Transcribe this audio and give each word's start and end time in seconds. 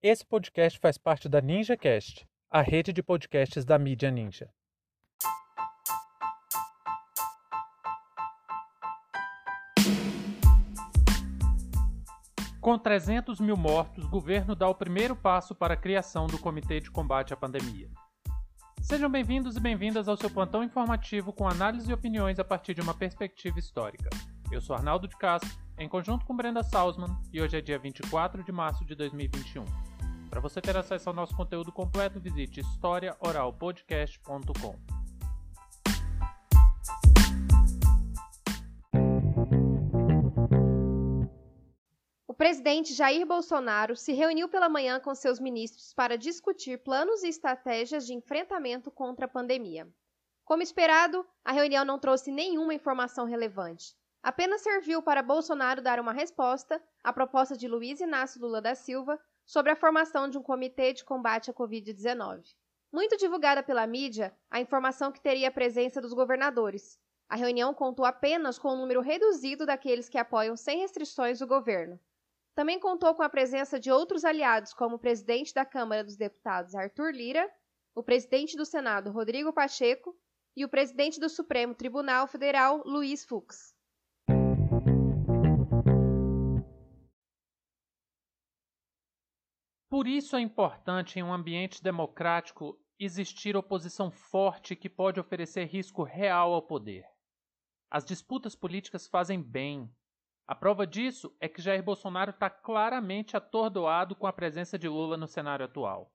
Esse 0.00 0.24
podcast 0.24 0.78
faz 0.78 0.96
parte 0.96 1.28
da 1.28 1.40
NinjaCast, 1.40 2.24
a 2.48 2.62
rede 2.62 2.92
de 2.92 3.02
podcasts 3.02 3.64
da 3.64 3.76
mídia 3.76 4.12
Ninja. 4.12 4.48
Com 12.60 12.78
300 12.78 13.40
mil 13.40 13.56
mortos, 13.56 14.04
o 14.04 14.08
governo 14.08 14.54
dá 14.54 14.68
o 14.68 14.74
primeiro 14.74 15.16
passo 15.16 15.52
para 15.52 15.74
a 15.74 15.76
criação 15.76 16.28
do 16.28 16.38
Comitê 16.38 16.78
de 16.78 16.92
Combate 16.92 17.34
à 17.34 17.36
Pandemia. 17.36 17.90
Sejam 18.80 19.10
bem-vindos 19.10 19.56
e 19.56 19.60
bem-vindas 19.60 20.06
ao 20.06 20.16
seu 20.16 20.30
plantão 20.30 20.62
informativo 20.62 21.32
com 21.32 21.48
análise 21.48 21.90
e 21.90 21.94
opiniões 21.94 22.38
a 22.38 22.44
partir 22.44 22.72
de 22.72 22.80
uma 22.80 22.94
perspectiva 22.94 23.58
histórica. 23.58 24.10
Eu 24.52 24.60
sou 24.60 24.76
Arnaldo 24.76 25.08
de 25.08 25.16
Castro, 25.16 25.50
em 25.78 25.88
conjunto 25.88 26.26
com 26.26 26.34
Brenda 26.34 26.64
Salzman, 26.64 27.16
e 27.32 27.40
hoje 27.40 27.56
é 27.56 27.60
dia 27.60 27.78
24 27.78 28.42
de 28.42 28.50
março 28.50 28.84
de 28.84 28.96
2021. 28.96 29.64
Para 30.28 30.40
você 30.40 30.60
ter 30.60 30.76
acesso 30.76 31.08
ao 31.08 31.14
nosso 31.14 31.36
conteúdo 31.36 31.70
completo, 31.70 32.18
visite 32.18 32.58
historiaoralpodcast.com. 32.60 34.74
O 42.26 42.34
presidente 42.34 42.92
Jair 42.92 43.24
Bolsonaro 43.26 43.96
se 43.96 44.12
reuniu 44.12 44.48
pela 44.48 44.68
manhã 44.68 45.00
com 45.00 45.14
seus 45.14 45.40
ministros 45.40 45.94
para 45.94 46.18
discutir 46.18 46.82
planos 46.82 47.22
e 47.22 47.28
estratégias 47.28 48.04
de 48.04 48.14
enfrentamento 48.14 48.90
contra 48.90 49.26
a 49.26 49.28
pandemia. 49.28 49.86
Como 50.44 50.60
esperado, 50.62 51.24
a 51.44 51.52
reunião 51.52 51.84
não 51.84 52.00
trouxe 52.00 52.32
nenhuma 52.32 52.74
informação 52.74 53.26
relevante 53.26 53.96
apenas 54.22 54.62
serviu 54.62 55.02
para 55.02 55.22
Bolsonaro 55.22 55.82
dar 55.82 56.00
uma 56.00 56.12
resposta 56.12 56.82
à 57.02 57.12
proposta 57.12 57.56
de 57.56 57.68
Luiz 57.68 58.00
Inácio 58.00 58.40
Lula 58.40 58.60
da 58.60 58.74
Silva 58.74 59.18
sobre 59.44 59.72
a 59.72 59.76
formação 59.76 60.28
de 60.28 60.36
um 60.36 60.42
comitê 60.42 60.92
de 60.92 61.04
combate 61.04 61.50
à 61.50 61.54
Covid-19. 61.54 62.54
Muito 62.92 63.16
divulgada 63.16 63.62
pela 63.62 63.86
mídia, 63.86 64.36
a 64.50 64.60
informação 64.60 65.12
que 65.12 65.20
teria 65.20 65.48
a 65.48 65.52
presença 65.52 66.00
dos 66.00 66.12
governadores. 66.12 66.98
A 67.28 67.36
reunião 67.36 67.74
contou 67.74 68.04
apenas 68.04 68.58
com 68.58 68.72
um 68.72 68.78
número 68.78 69.00
reduzido 69.00 69.66
daqueles 69.66 70.08
que 70.08 70.16
apoiam 70.16 70.56
sem 70.56 70.80
restrições 70.80 71.40
o 71.40 71.46
governo. 71.46 72.00
Também 72.54 72.80
contou 72.80 73.14
com 73.14 73.22
a 73.22 73.28
presença 73.28 73.78
de 73.78 73.90
outros 73.90 74.24
aliados, 74.24 74.72
como 74.72 74.96
o 74.96 74.98
presidente 74.98 75.54
da 75.54 75.64
Câmara 75.64 76.02
dos 76.02 76.16
Deputados, 76.16 76.74
Arthur 76.74 77.12
Lira, 77.12 77.48
o 77.94 78.02
presidente 78.02 78.56
do 78.56 78.64
Senado, 78.64 79.10
Rodrigo 79.10 79.52
Pacheco, 79.52 80.16
e 80.56 80.64
o 80.64 80.68
presidente 80.68 81.20
do 81.20 81.28
Supremo 81.28 81.74
Tribunal 81.74 82.26
Federal, 82.26 82.82
Luiz 82.84 83.24
Fux. 83.24 83.77
Por 89.90 90.06
isso 90.06 90.36
é 90.36 90.40
importante 90.40 91.18
em 91.18 91.22
um 91.22 91.32
ambiente 91.32 91.82
democrático 91.82 92.78
existir 92.98 93.56
oposição 93.56 94.10
forte 94.10 94.76
que 94.76 94.88
pode 94.88 95.18
oferecer 95.18 95.64
risco 95.64 96.02
real 96.02 96.52
ao 96.52 96.60
poder. 96.60 97.06
As 97.90 98.04
disputas 98.04 98.54
políticas 98.54 99.06
fazem 99.06 99.40
bem. 99.40 99.90
A 100.46 100.54
prova 100.54 100.86
disso 100.86 101.34
é 101.40 101.48
que 101.48 101.62
Jair 101.62 101.82
Bolsonaro 101.82 102.32
está 102.32 102.50
claramente 102.50 103.34
atordoado 103.34 104.14
com 104.14 104.26
a 104.26 104.32
presença 104.32 104.78
de 104.78 104.88
Lula 104.88 105.16
no 105.16 105.26
cenário 105.26 105.64
atual. 105.64 106.12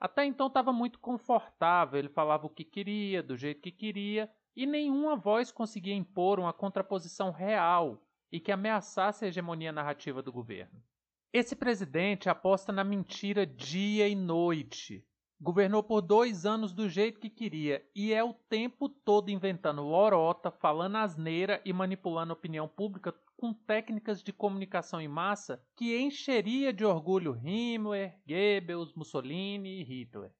Até 0.00 0.24
então 0.24 0.48
estava 0.48 0.72
muito 0.72 0.98
confortável, 0.98 2.00
ele 2.00 2.08
falava 2.08 2.46
o 2.46 2.50
que 2.50 2.64
queria, 2.64 3.22
do 3.22 3.36
jeito 3.36 3.62
que 3.62 3.70
queria, 3.70 4.28
e 4.54 4.66
nenhuma 4.66 5.16
voz 5.16 5.52
conseguia 5.52 5.94
impor 5.94 6.40
uma 6.40 6.52
contraposição 6.52 7.30
real 7.30 8.02
e 8.32 8.40
que 8.40 8.50
ameaçasse 8.50 9.24
a 9.24 9.28
hegemonia 9.28 9.70
narrativa 9.70 10.20
do 10.22 10.32
governo. 10.32 10.82
Esse 11.32 11.54
presidente 11.54 12.28
aposta 12.28 12.72
na 12.72 12.84
mentira 12.84 13.44
dia 13.44 14.08
e 14.08 14.14
noite. 14.14 15.04
Governou 15.38 15.82
por 15.82 16.00
dois 16.00 16.46
anos 16.46 16.72
do 16.72 16.88
jeito 16.88 17.20
que 17.20 17.28
queria 17.28 17.86
e 17.94 18.12
é 18.12 18.24
o 18.24 18.32
tempo 18.32 18.88
todo 18.88 19.28
inventando 19.28 19.82
lorota, 19.82 20.50
falando 20.50 20.96
asneira 20.96 21.60
e 21.62 21.74
manipulando 21.74 22.32
a 22.32 22.36
opinião 22.36 22.66
pública 22.66 23.12
com 23.36 23.52
técnicas 23.52 24.22
de 24.22 24.32
comunicação 24.32 24.98
em 24.98 25.08
massa 25.08 25.62
que 25.76 25.98
encheria 25.98 26.72
de 26.72 26.86
orgulho 26.86 27.38
Himmler, 27.44 28.18
Goebbels, 28.26 28.94
Mussolini 28.94 29.80
e 29.80 29.84
Hitler. 29.84 30.32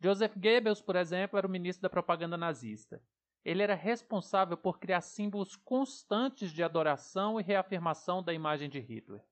Joseph 0.00 0.34
Goebbels, 0.34 0.80
por 0.80 0.96
exemplo, 0.96 1.36
era 1.36 1.46
o 1.46 1.50
ministro 1.50 1.82
da 1.82 1.90
propaganda 1.90 2.38
nazista. 2.38 3.02
Ele 3.44 3.62
era 3.62 3.74
responsável 3.74 4.56
por 4.56 4.78
criar 4.78 5.02
símbolos 5.02 5.56
constantes 5.56 6.52
de 6.52 6.62
adoração 6.62 7.38
e 7.38 7.42
reafirmação 7.42 8.22
da 8.22 8.32
imagem 8.32 8.70
de 8.70 8.78
Hitler. 8.78 9.22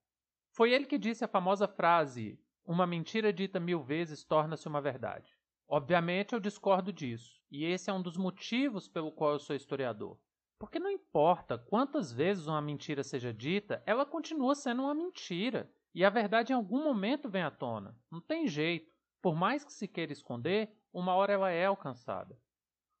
Foi 0.57 0.73
ele 0.73 0.87
que 0.87 0.97
disse 0.97 1.23
a 1.23 1.27
famosa 1.27 1.67
frase: 1.67 2.41
Uma 2.65 2.87
mentira 2.87 3.31
dita 3.31 3.59
mil 3.59 3.79
vezes 3.79 4.23
torna-se 4.23 4.67
uma 4.67 4.81
verdade. 4.81 5.37
Obviamente 5.67 6.33
eu 6.33 6.39
discordo 6.39 6.91
disso, 6.91 7.39
e 7.51 7.63
esse 7.63 7.91
é 7.91 7.93
um 7.93 8.01
dos 8.01 8.17
motivos 8.17 8.87
pelo 8.87 9.11
qual 9.11 9.33
eu 9.33 9.39
sou 9.39 9.55
historiador. 9.55 10.17
Porque 10.57 10.79
não 10.79 10.89
importa 10.89 11.59
quantas 11.59 12.11
vezes 12.11 12.47
uma 12.47 12.59
mentira 12.59 13.03
seja 13.03 13.31
dita, 13.31 13.83
ela 13.85 14.03
continua 14.03 14.55
sendo 14.55 14.81
uma 14.81 14.95
mentira. 14.95 15.71
E 15.93 16.03
a 16.03 16.09
verdade 16.09 16.51
em 16.51 16.55
algum 16.55 16.83
momento 16.83 17.29
vem 17.29 17.43
à 17.43 17.51
tona. 17.51 17.95
Não 18.09 18.19
tem 18.19 18.47
jeito. 18.47 18.91
Por 19.21 19.35
mais 19.35 19.63
que 19.63 19.71
se 19.71 19.87
queira 19.87 20.11
esconder, 20.11 20.75
uma 20.91 21.13
hora 21.13 21.33
ela 21.33 21.51
é 21.51 21.67
alcançada. 21.67 22.35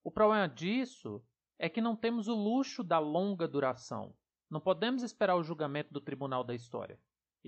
O 0.03 0.11
problema 0.11 0.47
disso 0.47 1.25
é 1.57 1.67
que 1.67 1.81
não 1.81 1.95
temos 1.95 2.27
o 2.27 2.35
luxo 2.35 2.83
da 2.83 2.99
longa 2.99 3.47
duração. 3.47 4.13
Não 4.47 4.61
podemos 4.61 5.01
esperar 5.01 5.35
o 5.35 5.43
julgamento 5.43 5.91
do 5.91 5.99
tribunal 5.99 6.43
da 6.43 6.53
história. 6.53 6.99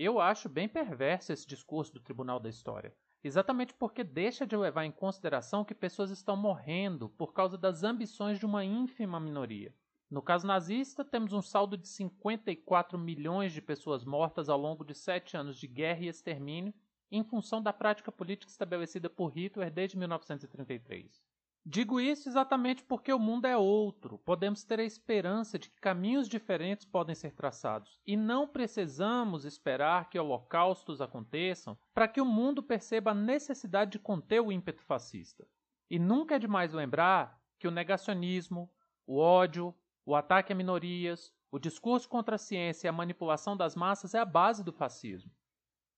Eu 0.02 0.18
acho 0.18 0.48
bem 0.48 0.66
perverso 0.66 1.30
esse 1.30 1.46
discurso 1.46 1.92
do 1.92 2.00
Tribunal 2.00 2.40
da 2.40 2.48
História, 2.48 2.96
exatamente 3.22 3.74
porque 3.74 4.02
deixa 4.02 4.46
de 4.46 4.56
levar 4.56 4.86
em 4.86 4.90
consideração 4.90 5.62
que 5.62 5.74
pessoas 5.74 6.10
estão 6.10 6.34
morrendo 6.38 7.10
por 7.10 7.34
causa 7.34 7.58
das 7.58 7.84
ambições 7.84 8.38
de 8.38 8.46
uma 8.46 8.64
ínfima 8.64 9.20
minoria. 9.20 9.74
No 10.10 10.22
caso 10.22 10.46
nazista, 10.46 11.04
temos 11.04 11.34
um 11.34 11.42
saldo 11.42 11.76
de 11.76 11.86
54 11.86 12.98
milhões 12.98 13.52
de 13.52 13.60
pessoas 13.60 14.02
mortas 14.02 14.48
ao 14.48 14.58
longo 14.58 14.86
de 14.86 14.94
sete 14.94 15.36
anos 15.36 15.58
de 15.58 15.66
guerra 15.66 16.00
e 16.00 16.08
extermínio, 16.08 16.72
em 17.10 17.22
função 17.22 17.62
da 17.62 17.70
prática 17.70 18.10
política 18.10 18.50
estabelecida 18.50 19.10
por 19.10 19.28
Hitler 19.28 19.70
desde 19.70 19.98
1933. 19.98 21.22
Digo 21.64 22.00
isso 22.00 22.26
exatamente 22.28 22.82
porque 22.82 23.12
o 23.12 23.18
mundo 23.18 23.44
é 23.44 23.56
outro. 23.56 24.18
Podemos 24.18 24.64
ter 24.64 24.80
a 24.80 24.84
esperança 24.84 25.58
de 25.58 25.68
que 25.68 25.78
caminhos 25.78 26.26
diferentes 26.26 26.86
podem 26.86 27.14
ser 27.14 27.32
traçados 27.34 28.00
e 28.06 28.16
não 28.16 28.48
precisamos 28.48 29.44
esperar 29.44 30.08
que 30.08 30.18
holocaustos 30.18 31.02
aconteçam 31.02 31.78
para 31.92 32.08
que 32.08 32.20
o 32.20 32.24
mundo 32.24 32.62
perceba 32.62 33.10
a 33.10 33.14
necessidade 33.14 33.92
de 33.92 33.98
conter 33.98 34.40
o 34.40 34.50
ímpeto 34.50 34.82
fascista. 34.82 35.46
E 35.90 35.98
nunca 35.98 36.36
é 36.36 36.38
demais 36.38 36.72
lembrar 36.72 37.38
que 37.58 37.68
o 37.68 37.70
negacionismo, 37.70 38.72
o 39.06 39.18
ódio, 39.18 39.74
o 40.06 40.16
ataque 40.16 40.52
a 40.52 40.56
minorias, 40.56 41.30
o 41.52 41.58
discurso 41.58 42.08
contra 42.08 42.36
a 42.36 42.38
ciência 42.38 42.86
e 42.86 42.88
a 42.88 42.92
manipulação 42.92 43.54
das 43.54 43.76
massas 43.76 44.14
é 44.14 44.18
a 44.18 44.24
base 44.24 44.64
do 44.64 44.72
fascismo. 44.72 45.30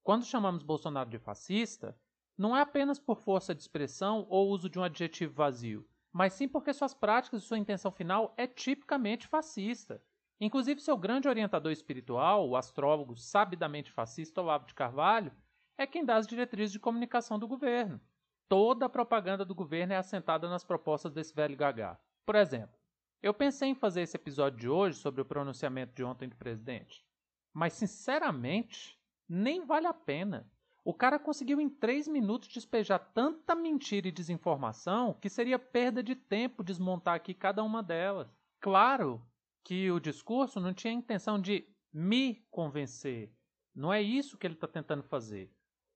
Quando 0.03 0.25
chamamos 0.25 0.65
Bolsonaro 0.65 1.09
de 1.09 1.21
fascista, 1.21 1.97
não 2.37 2.57
é 2.57 2.61
apenas 2.61 2.99
por 2.99 3.17
força 3.17 3.55
de 3.55 3.63
expressão 3.63 4.27
ou 4.29 4.49
uso 4.49 4.69
de 4.69 4.79
um 4.79 4.85
adjetivo 4.85 5.35
vazio, 5.35 5.87
mas 6.13 6.33
sim 6.33 6.49
porque 6.49 6.73
suas 6.73 6.95
práticas 6.95 7.43
e 7.43 7.47
sua 7.47 7.59
intenção 7.59 7.91
final 7.91 8.35
é 8.37 8.47
tipicamente 8.47 9.27
fascista. 9.27 10.03
Inclusive, 10.41 10.81
seu 10.81 10.97
grande 10.97 11.29
orientador 11.29 11.71
espiritual, 11.71 12.49
o 12.49 12.57
astrólogo 12.57 13.17
sabidamente 13.17 13.93
fascista 13.93 14.41
Olavo 14.41 14.67
de 14.67 14.75
Carvalho, 14.75 15.33
é 15.79 15.87
quem 15.87 16.05
dá 16.05 16.17
as 16.17 16.27
diretrizes 16.27 16.73
de 16.73 16.81
comunicação 16.81 17.39
do 17.39 17.49
governo. 17.49 18.01
Toda 18.49 18.87
a 18.87 18.89
propaganda 18.89 19.45
do 19.45 19.55
governo 19.55 19.93
é 19.93 19.97
assentada 19.97 20.49
nas 20.49 20.65
propostas 20.65 21.13
desse 21.13 21.35
velho 21.35 21.57
gagá. 21.57 21.99
Por 22.27 22.35
exemplo, 22.35 22.77
eu 23.23 23.33
pensei 23.33 23.69
em 23.69 23.75
fazer 23.75 24.03
esse 24.03 24.17
episódio 24.17 24.59
de 24.59 24.69
hoje 24.69 24.99
sobre 24.99 25.21
o 25.21 25.25
pronunciamento 25.25 25.95
de 25.95 26.03
ontem 26.03 26.29
do 26.29 26.37
presidente, 26.37 27.07
mas 27.53 27.73
sinceramente, 27.75 28.99
nem 29.29 29.65
vale 29.65 29.87
a 29.87 29.95
pena. 29.95 30.51
O 30.85 30.93
cara 30.93 31.17
conseguiu 31.17 31.61
em 31.61 31.69
três 31.69 32.09
minutos 32.09 32.49
despejar 32.49 32.99
tanta 33.15 33.55
mentira 33.55 34.09
e 34.09 34.13
desinformação 34.13 35.15
que 35.15 35.29
seria 35.29 35.59
perda 35.59 36.03
de 36.03 36.17
tempo 36.17 36.65
desmontar 36.65 37.15
aqui 37.15 37.33
cada 37.33 37.63
uma 37.63 37.83
delas. 37.83 38.37
Claro 38.61 39.25
que 39.63 39.91
o 39.93 40.01
discurso 40.01 40.59
não 40.59 40.75
tinha 40.75 40.93
a 40.93 40.97
intenção 40.97 41.41
de 41.41 41.65
me 41.93 42.45
convencer. 42.51 43.33
Não 43.73 43.93
é 43.93 44.03
isso 44.03 44.37
que 44.37 44.45
ele 44.45 44.55
está 44.55 44.67
tentando 44.67 45.05
fazer. 45.05 45.55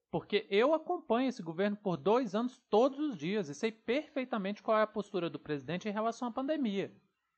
Porque 0.09 0.47
eu 0.49 0.73
acompanho 0.73 1.29
esse 1.29 1.43
governo 1.43 1.77
por 1.77 1.97
dois 1.97 2.35
anos 2.35 2.63
todos 2.71 2.99
os 3.01 3.17
dias 3.17 3.49
e 3.49 3.55
sei 3.55 3.73
perfeitamente 3.73 4.63
qual 4.63 4.79
é 4.79 4.83
a 4.83 4.87
postura 4.87 5.29
do 5.29 5.39
presidente 5.39 5.89
em 5.89 5.93
relação 5.93 6.29
à 6.29 6.31
pandemia. 6.31 6.95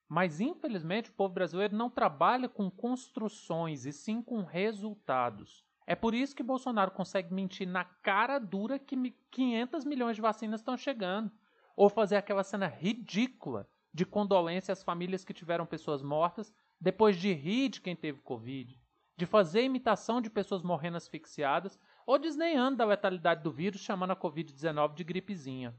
Mas, 0.06 0.40
infelizmente, 0.40 1.10
o 1.10 1.14
povo 1.14 1.32
brasileiro 1.32 1.74
não 1.74 1.88
trabalha 1.90 2.48
com 2.48 2.70
construções 2.70 3.86
e 3.86 3.92
sim 3.92 4.22
com 4.22 4.42
resultados. 4.42 5.67
É 5.90 5.94
por 5.94 6.14
isso 6.14 6.36
que 6.36 6.42
Bolsonaro 6.42 6.90
consegue 6.90 7.32
mentir 7.32 7.66
na 7.66 7.82
cara 7.82 8.38
dura 8.38 8.78
que 8.78 8.94
500 9.30 9.86
milhões 9.86 10.16
de 10.16 10.20
vacinas 10.20 10.60
estão 10.60 10.76
chegando. 10.76 11.32
Ou 11.74 11.88
fazer 11.88 12.16
aquela 12.16 12.44
cena 12.44 12.66
ridícula 12.66 13.66
de 13.90 14.04
condolência 14.04 14.70
às 14.70 14.82
famílias 14.82 15.24
que 15.24 15.32
tiveram 15.32 15.64
pessoas 15.64 16.02
mortas, 16.02 16.52
depois 16.78 17.16
de 17.16 17.32
rir 17.32 17.70
de 17.70 17.80
quem 17.80 17.96
teve 17.96 18.20
Covid. 18.20 18.78
De 19.16 19.24
fazer 19.24 19.62
imitação 19.62 20.20
de 20.20 20.28
pessoas 20.28 20.62
morrendo 20.62 20.98
asfixiadas, 20.98 21.80
ou 22.04 22.18
desdenhando 22.18 22.76
da 22.76 22.84
letalidade 22.84 23.42
do 23.42 23.50
vírus, 23.50 23.80
chamando 23.80 24.10
a 24.10 24.16
Covid-19 24.16 24.94
de 24.94 25.04
gripezinha. 25.04 25.74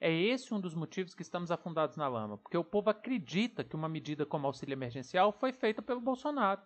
É 0.00 0.12
esse 0.12 0.52
um 0.52 0.60
dos 0.60 0.74
motivos 0.74 1.14
que 1.14 1.22
estamos 1.22 1.52
afundados 1.52 1.96
na 1.96 2.08
lama, 2.08 2.38
porque 2.38 2.58
o 2.58 2.64
povo 2.64 2.90
acredita 2.90 3.62
que 3.62 3.76
uma 3.76 3.88
medida 3.88 4.26
como 4.26 4.48
auxílio 4.48 4.72
emergencial 4.72 5.30
foi 5.30 5.52
feita 5.52 5.80
pelo 5.80 6.00
Bolsonaro. 6.00 6.60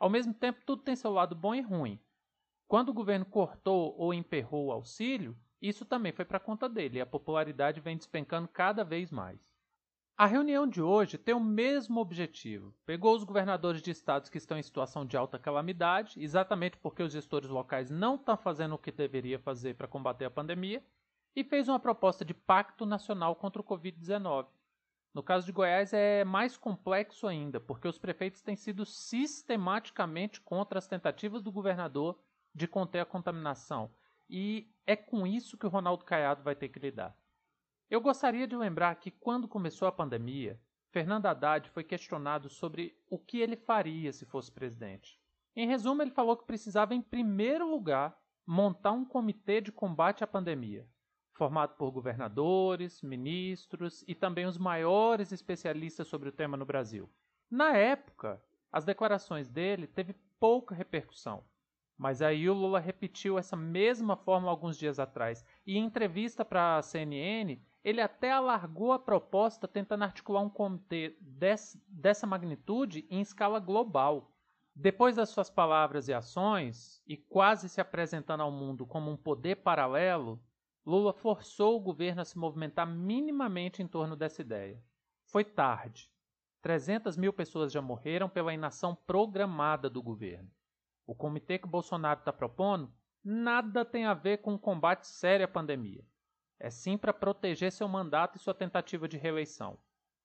Ao 0.00 0.10
mesmo 0.10 0.34
tempo, 0.34 0.64
tudo 0.66 0.82
tem 0.82 0.96
seu 0.96 1.12
lado 1.12 1.36
bom 1.36 1.54
e 1.54 1.60
ruim. 1.60 2.00
Quando 2.74 2.88
o 2.88 2.92
governo 2.92 3.24
cortou 3.24 3.94
ou 3.96 4.12
emperrou 4.12 4.66
o 4.66 4.72
auxílio, 4.72 5.38
isso 5.62 5.84
também 5.84 6.10
foi 6.10 6.24
para 6.24 6.40
conta 6.40 6.68
dele 6.68 6.98
e 6.98 7.00
a 7.00 7.06
popularidade 7.06 7.80
vem 7.80 7.96
despencando 7.96 8.48
cada 8.48 8.82
vez 8.82 9.12
mais. 9.12 9.38
A 10.16 10.26
reunião 10.26 10.66
de 10.66 10.82
hoje 10.82 11.16
tem 11.16 11.36
o 11.36 11.38
mesmo 11.38 12.00
objetivo. 12.00 12.74
Pegou 12.84 13.14
os 13.14 13.22
governadores 13.22 13.80
de 13.80 13.92
estados 13.92 14.28
que 14.28 14.38
estão 14.38 14.58
em 14.58 14.62
situação 14.64 15.06
de 15.06 15.16
alta 15.16 15.38
calamidade, 15.38 16.20
exatamente 16.20 16.76
porque 16.78 17.00
os 17.00 17.12
gestores 17.12 17.48
locais 17.48 17.90
não 17.90 18.16
estão 18.16 18.36
fazendo 18.36 18.74
o 18.74 18.78
que 18.78 18.90
deveria 18.90 19.38
fazer 19.38 19.76
para 19.76 19.86
combater 19.86 20.24
a 20.24 20.30
pandemia, 20.30 20.84
e 21.36 21.44
fez 21.44 21.68
uma 21.68 21.78
proposta 21.78 22.24
de 22.24 22.34
pacto 22.34 22.84
nacional 22.84 23.36
contra 23.36 23.62
o 23.62 23.64
Covid-19. 23.64 24.48
No 25.14 25.22
caso 25.22 25.46
de 25.46 25.52
Goiás 25.52 25.92
é 25.92 26.24
mais 26.24 26.56
complexo 26.56 27.28
ainda, 27.28 27.60
porque 27.60 27.86
os 27.86 27.98
prefeitos 27.98 28.42
têm 28.42 28.56
sido 28.56 28.84
sistematicamente 28.84 30.40
contra 30.40 30.80
as 30.80 30.88
tentativas 30.88 31.40
do 31.40 31.52
governador 31.52 32.18
de 32.54 32.68
conter 32.68 33.00
a 33.00 33.04
contaminação, 33.04 33.90
e 34.28 34.72
é 34.86 34.94
com 34.94 35.26
isso 35.26 35.58
que 35.58 35.66
o 35.66 35.70
Ronaldo 35.70 36.04
Caiado 36.04 36.42
vai 36.42 36.54
ter 36.54 36.68
que 36.68 36.78
lidar. 36.78 37.16
Eu 37.90 38.00
gostaria 38.00 38.46
de 38.46 38.56
lembrar 38.56 38.94
que 38.96 39.10
quando 39.10 39.48
começou 39.48 39.86
a 39.86 39.92
pandemia, 39.92 40.60
Fernando 40.90 41.26
Haddad 41.26 41.68
foi 41.70 41.82
questionado 41.82 42.48
sobre 42.48 42.96
o 43.10 43.18
que 43.18 43.40
ele 43.40 43.56
faria 43.56 44.12
se 44.12 44.24
fosse 44.24 44.50
presidente. 44.50 45.20
Em 45.56 45.66
resumo, 45.66 46.02
ele 46.02 46.10
falou 46.10 46.36
que 46.36 46.46
precisava, 46.46 46.94
em 46.94 47.02
primeiro 47.02 47.68
lugar, 47.68 48.16
montar 48.46 48.92
um 48.92 49.04
comitê 49.04 49.60
de 49.60 49.72
combate 49.72 50.22
à 50.22 50.26
pandemia, 50.26 50.88
formado 51.32 51.74
por 51.76 51.90
governadores, 51.90 53.02
ministros 53.02 54.04
e 54.06 54.14
também 54.14 54.46
os 54.46 54.58
maiores 54.58 55.32
especialistas 55.32 56.08
sobre 56.08 56.28
o 56.28 56.32
tema 56.32 56.56
no 56.56 56.64
Brasil. 56.64 57.10
Na 57.50 57.76
época, 57.76 58.42
as 58.70 58.84
declarações 58.84 59.48
dele 59.48 59.86
teve 59.86 60.14
pouca 60.38 60.74
repercussão, 60.74 61.44
mas 61.96 62.20
aí 62.20 62.48
o 62.48 62.54
Lula 62.54 62.80
repetiu 62.80 63.38
essa 63.38 63.56
mesma 63.56 64.16
forma 64.16 64.50
alguns 64.50 64.76
dias 64.76 64.98
atrás 64.98 65.44
e 65.66 65.76
em 65.76 65.84
entrevista 65.84 66.44
para 66.44 66.76
a 66.78 66.82
CNN 66.82 67.60
ele 67.84 68.00
até 68.00 68.32
alargou 68.32 68.92
a 68.92 68.98
proposta 68.98 69.68
tentando 69.68 70.04
articular 70.04 70.40
um 70.40 70.48
comitê 70.48 71.16
dessa 71.20 72.26
magnitude 72.26 73.06
em 73.10 73.20
escala 73.20 73.60
global. 73.60 74.32
Depois 74.74 75.14
das 75.14 75.28
suas 75.28 75.50
palavras 75.50 76.08
e 76.08 76.12
ações, 76.12 77.00
e 77.06 77.16
quase 77.16 77.68
se 77.68 77.80
apresentando 77.80 78.40
ao 78.40 78.50
mundo 78.50 78.86
como 78.86 79.10
um 79.10 79.16
poder 79.16 79.56
paralelo, 79.56 80.42
Lula 80.84 81.12
forçou 81.12 81.76
o 81.76 81.80
governo 81.80 82.22
a 82.22 82.24
se 82.24 82.36
movimentar 82.36 82.86
minimamente 82.86 83.82
em 83.82 83.86
torno 83.86 84.16
dessa 84.16 84.40
ideia. 84.40 84.82
Foi 85.26 85.44
tarde. 85.44 86.10
300 86.60 87.16
mil 87.16 87.32
pessoas 87.32 87.70
já 87.70 87.82
morreram 87.82 88.28
pela 88.28 88.52
inação 88.52 88.94
programada 88.94 89.88
do 89.88 90.02
governo. 90.02 90.50
O 91.06 91.14
comitê 91.14 91.58
que 91.58 91.68
Bolsonaro 91.68 92.20
está 92.20 92.32
propondo 92.32 92.92
nada 93.22 93.84
tem 93.84 94.04
a 94.04 94.14
ver 94.14 94.38
com 94.38 94.54
um 94.54 94.58
combate 94.58 95.06
sério 95.06 95.44
à 95.44 95.48
pandemia. 95.48 96.04
É 96.58 96.70
sim 96.70 96.96
para 96.96 97.12
proteger 97.12 97.72
seu 97.72 97.88
mandato 97.88 98.36
e 98.36 98.40
sua 98.40 98.54
tentativa 98.54 99.08
de 99.08 99.16
reeleição. 99.16 99.78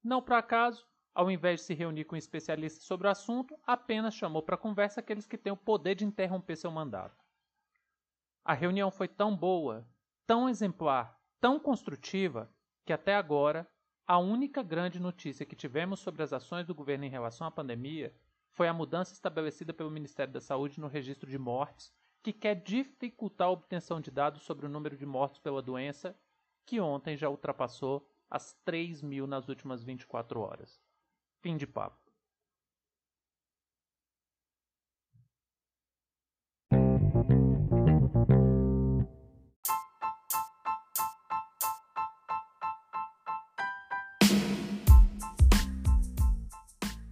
Não 0.04 0.22
por 0.22 0.34
acaso, 0.34 0.88
ao 1.14 1.30
invés 1.30 1.62
de 1.62 1.66
se 1.66 1.74
reunir 1.74 2.06
com 2.06 2.16
especialistas 2.16 2.84
sobre 2.84 3.08
o 3.08 3.10
assunto, 3.10 3.58
apenas 3.66 4.14
chamou 4.14 4.42
para 4.42 4.58
conversa 4.58 5.00
aqueles 5.00 5.26
que 5.26 5.38
têm 5.38 5.52
o 5.52 5.58
poder 5.58 5.96
de 5.96 6.06
interromper 6.06 6.56
seu 6.56 6.72
mandato. 6.72 7.24
A 8.44 8.54
reunião 8.54 8.92
foi 8.92 9.08
tão 9.08 9.36
boa 9.36 9.88
tão 10.30 10.48
exemplar, 10.48 11.20
tão 11.42 11.60
construtiva, 11.60 12.54
que 12.86 12.94
até 12.94 13.16
agora 13.16 13.68
a 14.06 14.20
única 14.20 14.62
grande 14.62 15.00
notícia 15.00 15.44
que 15.44 15.56
tivemos 15.56 16.02
sobre 16.02 16.22
as 16.22 16.32
ações 16.32 16.68
do 16.68 16.76
governo 16.76 17.04
em 17.04 17.10
relação 17.10 17.48
à 17.48 17.52
pandemia 17.52 18.14
foi 18.52 18.68
a 18.68 18.74
mudança 18.74 19.14
estabelecida 19.14 19.74
pelo 19.74 19.92
Ministério 19.92 20.34
da 20.34 20.42
Saúde 20.42 20.80
no 20.80 20.88
registro 20.88 21.30
de 21.30 21.38
mortes, 21.38 21.94
que 22.22 22.34
quer 22.34 22.56
dificultar 22.56 23.48
a 23.48 23.52
obtenção 23.52 24.02
de 24.02 24.12
dados 24.12 24.42
sobre 24.42 24.66
o 24.66 24.70
número 24.70 24.98
de 24.98 25.06
mortos 25.06 25.40
pela 25.40 25.62
doença, 25.62 26.18
que 26.66 26.80
ontem 26.80 27.16
já 27.16 27.30
ultrapassou 27.30 28.08
as 28.30 28.54
3 28.66 29.02
mil 29.02 29.26
nas 29.26 29.48
últimas 29.48 29.84
24 29.84 30.40
horas. 30.40 30.82
Fim 31.42 31.58
de 31.58 31.66
papo. 31.66 32.09